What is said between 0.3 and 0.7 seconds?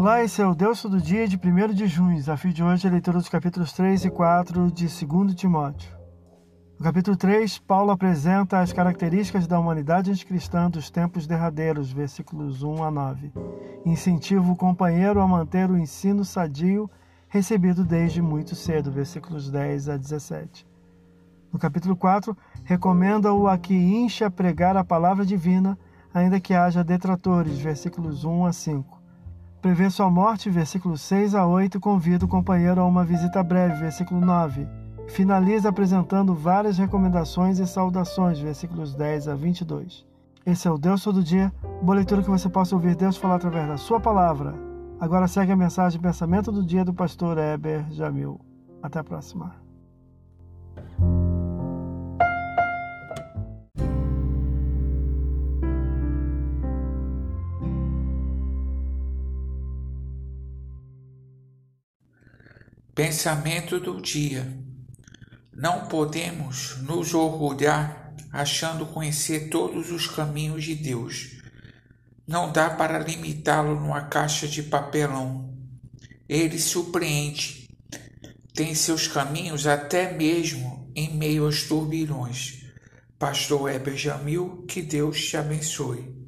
é o